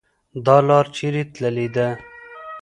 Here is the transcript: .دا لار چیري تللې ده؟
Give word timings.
.دا 0.45 0.57
لار 0.67 0.85
چیري 0.95 1.23
تللې 1.33 1.67
ده؟ 1.75 1.87